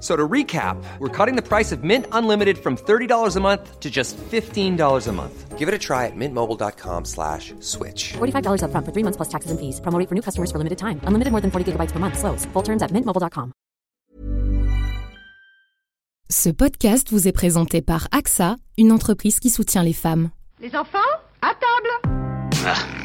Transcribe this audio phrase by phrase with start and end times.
[0.00, 3.90] So to recap, we're cutting the price of Mint Unlimited from $30 a month to
[3.90, 5.58] just $15 a month.
[5.58, 8.12] Give it a try at mintmobile.com slash switch.
[8.18, 9.80] $45 up front for three months plus taxes and fees.
[9.80, 11.00] Promo rate for new customers for limited time.
[11.02, 12.16] Unlimited more than 40 gigabytes per month.
[12.16, 12.46] Slows.
[12.52, 13.52] Full terms at mintmobile.com.
[16.30, 20.28] Ce podcast vous est présenté par AXA, une entreprise qui soutient les femmes.
[20.60, 20.98] Les enfants,
[21.40, 22.17] à table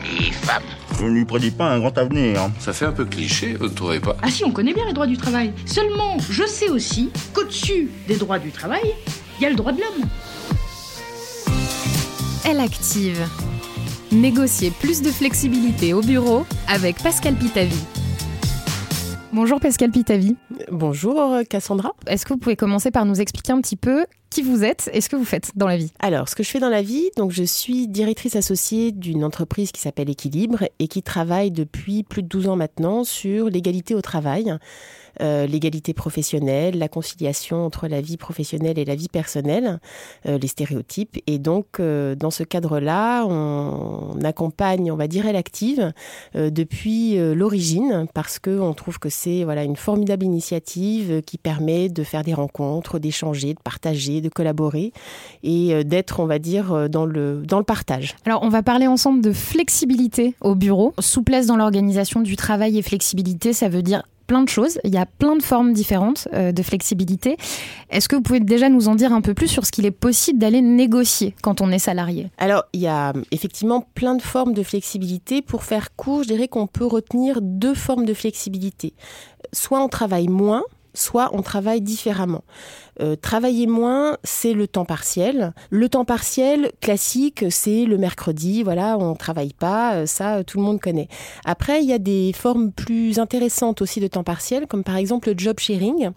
[0.03, 0.63] les femmes.
[0.99, 2.49] Je ne lui prédis pas un grand avenir.
[2.59, 4.15] Ça fait un peu cliché, vous ne trouvez pas?
[4.21, 5.53] Ah si, on connaît bien les droits du travail.
[5.65, 8.93] Seulement, je sais aussi qu'au-dessus des droits du travail,
[9.39, 10.07] il y a le droit de l'homme.
[12.45, 13.19] Elle active.
[14.11, 17.79] Négocier plus de flexibilité au bureau avec Pascal Pitavi.
[19.31, 20.35] Bonjour Pascal Pitavi.
[20.71, 21.93] Bonjour Cassandra.
[22.05, 25.01] Est-ce que vous pouvez commencer par nous expliquer un petit peu qui vous êtes et
[25.01, 27.11] ce que vous faites dans la vie Alors, ce que je fais dans la vie,
[27.17, 32.23] donc je suis directrice associée d'une entreprise qui s'appelle Équilibre et qui travaille depuis plus
[32.23, 34.57] de 12 ans maintenant sur l'égalité au travail.
[35.21, 39.79] Euh, l'égalité professionnelle, la conciliation entre la vie professionnelle et la vie personnelle,
[40.25, 41.19] euh, les stéréotypes.
[41.27, 45.91] Et donc, euh, dans ce cadre-là, on, accompagne, on va dire, elle active
[46.33, 52.03] depuis l'origine parce que on trouve que c'est voilà une formidable initiative qui permet de
[52.03, 54.91] faire des rencontres, d'échanger, de partager, de collaborer
[55.43, 58.15] et d'être, on va dire, dans le dans le partage.
[58.25, 62.81] Alors, on va parler ensemble de flexibilité au bureau, souplesse dans l'organisation du travail et
[62.81, 64.79] flexibilité, ça veut dire plein de choses.
[64.83, 67.37] Il y a plein de formes différentes euh, de flexibilité.
[67.89, 69.91] Est-ce que vous pouvez déjà nous en dire un peu plus sur ce qu'il est
[69.91, 72.29] possible d'aller négocier quand on est salarié?
[72.37, 75.41] Alors, il y a effectivement plein de formes de flexibilité.
[75.41, 78.93] Pour faire court, je dirais qu'on peut retenir deux formes de flexibilité.
[79.51, 80.63] Soit on travaille moins,
[80.93, 82.43] soit on travaille différemment.
[83.01, 85.53] Euh, travailler moins, c'est le temps partiel.
[85.71, 90.63] Le temps partiel classique, c'est le mercredi, voilà, on travaille pas, euh, ça tout le
[90.63, 91.07] monde connaît.
[91.45, 95.29] Après, il y a des formes plus intéressantes aussi de temps partiel, comme par exemple
[95.29, 96.11] le job sharing,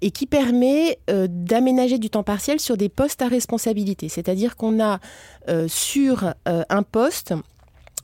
[0.00, 4.08] et qui permet euh, d'aménager du temps partiel sur des postes à responsabilité.
[4.08, 5.00] C'est-à-dire qu'on a
[5.48, 7.34] euh, sur euh, un poste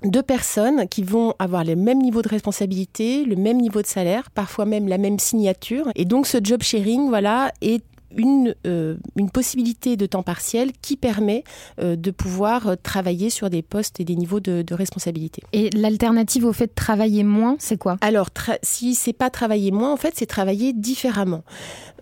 [0.03, 4.31] deux personnes qui vont avoir le même niveau de responsabilité, le même niveau de salaire,
[4.31, 5.91] parfois même la même signature.
[5.95, 7.85] Et donc ce job sharing, voilà, est
[8.17, 11.45] une, euh, une possibilité de temps partiel qui permet
[11.81, 15.43] euh, de pouvoir travailler sur des postes et des niveaux de, de responsabilité.
[15.53, 17.97] Et l'alternative au fait de travailler moins, c'est quoi?
[18.01, 18.29] Alors,
[18.63, 21.43] si c'est pas travailler moins, en fait, c'est travailler différemment.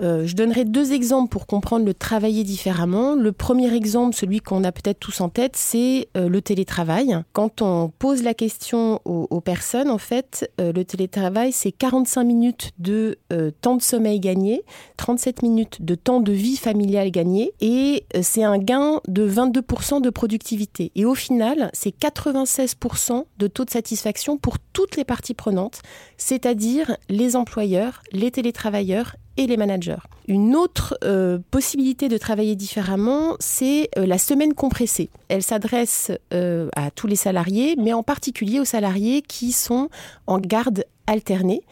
[0.01, 3.15] Euh, je donnerai deux exemples pour comprendre le travailler différemment.
[3.15, 7.17] Le premier exemple, celui qu'on a peut-être tous en tête, c'est euh, le télétravail.
[7.33, 12.25] Quand on pose la question aux, aux personnes, en fait, euh, le télétravail, c'est 45
[12.25, 13.19] minutes de
[13.61, 14.63] temps de sommeil gagné,
[14.97, 20.11] 37 minutes de temps de vie familiale gagné et c'est un gain de 22% de
[20.11, 20.93] productivité.
[20.95, 25.83] Et au final, c'est 96% de taux de satisfaction pour toutes les parties prenantes,
[26.17, 29.97] c'est-à-dire les employeurs, les télétravailleurs et les managers.
[30.27, 35.09] Une autre euh, possibilité de travailler différemment, c'est euh, la semaine compressée.
[35.29, 39.89] Elle s'adresse euh, à tous les salariés, mais en particulier aux salariés qui sont
[40.27, 41.63] en garde alternée.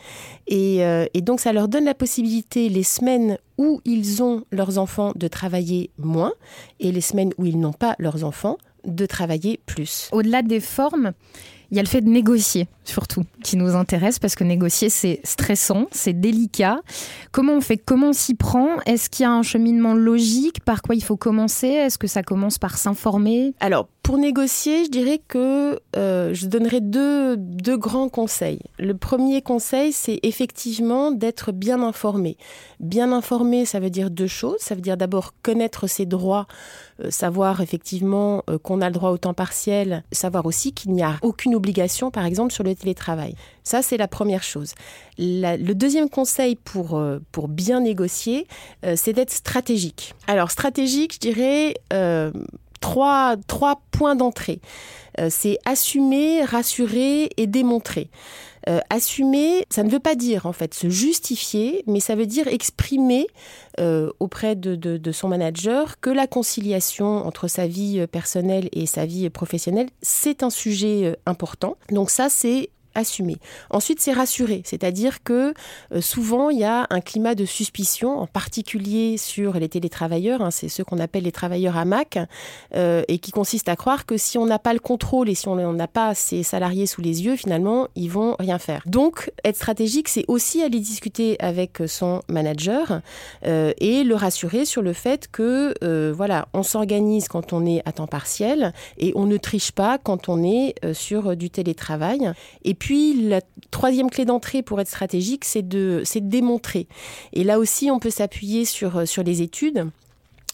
[0.47, 5.13] Et, et donc ça leur donne la possibilité, les semaines où ils ont leurs enfants,
[5.15, 6.33] de travailler moins,
[6.81, 10.09] et les semaines où ils n'ont pas leurs enfants, de travailler plus.
[10.13, 11.13] Au-delà des formes,
[11.71, 15.21] Il y a le fait de négocier, surtout, qui nous intéresse parce que négocier, c'est
[15.25, 16.81] stressant, c'est délicat.
[17.33, 17.77] Comment on fait?
[17.77, 18.77] Comment on s'y prend?
[18.87, 20.61] Est-ce qu'il y a un cheminement logique?
[20.65, 21.69] Par quoi il faut commencer?
[21.69, 23.55] Est-ce que ça commence par s'informer?
[23.61, 28.61] Alors, pour négocier, je dirais que euh, je donnerais deux, deux grands conseils.
[28.79, 32.37] Le premier conseil, c'est effectivement d'être bien informé.
[32.79, 34.61] Bien informé, ça veut dire deux choses.
[34.61, 36.47] Ça veut dire d'abord connaître ses droits,
[37.03, 41.03] euh, savoir effectivement euh, qu'on a le droit au temps partiel, savoir aussi qu'il n'y
[41.03, 43.35] a aucune obligation, par exemple, sur le télétravail.
[43.65, 44.75] Ça, c'est la première chose.
[45.19, 48.47] le deuxième conseil pour, pour bien négocier,
[48.95, 50.15] c'est d'être stratégique.
[50.29, 51.75] Alors, stratégique, je dirais
[52.81, 54.61] trois, trois points d'entrée.
[55.19, 58.11] Euh, c'est assumer, rassurer et démontrer.
[58.69, 62.49] Euh, assumer, ça ne veut pas dire en fait se justifier, mais ça veut dire
[62.49, 63.29] exprimer
[63.79, 69.07] euh, auprès de, de, son manager que la conciliation entre sa vie personnelle et sa
[69.07, 71.77] vie professionnelle, c'est un sujet important.
[71.91, 72.71] Donc ça, c'est
[73.71, 75.55] Ensuite, c'est rassurer, c'est-à-dire que
[75.93, 80.51] euh, souvent il y a un climat de suspicion, en particulier sur les télétravailleurs, hein,
[80.51, 82.19] c'est ceux qu'on appelle les travailleurs à Mac,
[82.75, 85.49] euh, et qui consiste à croire que si on n'a pas le contrôle et si
[85.49, 88.83] on n'a pas ses salariés sous les yeux, finalement, ils vont rien faire.
[88.87, 93.01] Donc, être stratégique, c'est aussi aller discuter avec son manager
[93.45, 95.75] euh, et le rassurer sur le fait que,
[96.13, 100.29] voilà, on s'organise quand on est à temps partiel et on ne triche pas quand
[100.29, 102.33] on est sur du télétravail.
[102.65, 103.41] Et puis puis, la
[103.73, 106.87] troisième clé d'entrée pour être stratégique, c'est de, démontrer.
[107.33, 109.91] Et là aussi, on peut s'appuyer sur, sur les études.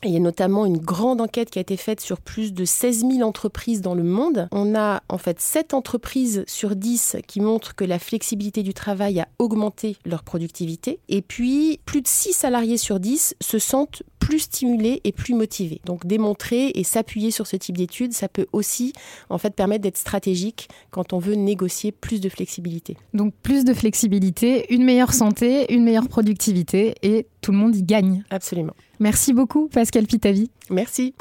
[0.03, 3.01] Il y a notamment une grande enquête qui a été faite sur plus de 16
[3.01, 4.49] 000 entreprises dans le monde.
[4.51, 9.21] On a en fait 7 entreprises sur 10 qui montrent que la flexibilité du travail
[9.21, 11.01] a augmenté leur productivité.
[11.11, 15.81] Et puis, plus de 6 salariés sur 10 se sentent plus stimulé et plus motivé.
[15.85, 18.93] Donc démontrer et s'appuyer sur ce type d'études, ça peut aussi
[19.31, 22.97] en fait permettre d'être stratégique quand on veut négocier plus de flexibilité.
[23.15, 27.83] Donc plus de flexibilité, une meilleure santé, une meilleure productivité et tout le monde y
[27.83, 28.23] gagne.
[28.31, 28.75] Absolument.
[29.01, 30.51] Merci beaucoup Pascal Pitavi.
[30.71, 31.15] Merci.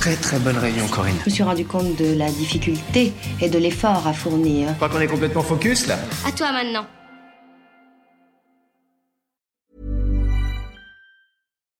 [0.00, 1.14] Très très bonne réunion Corinne.
[1.20, 4.70] Je me suis rendu compte de la difficulté et de l'effort à fournir.
[4.70, 6.00] Je crois qu'on est complètement focus là.
[6.26, 6.86] À toi maintenant.